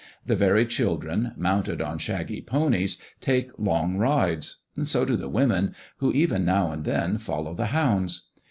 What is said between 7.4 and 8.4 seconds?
the hounds.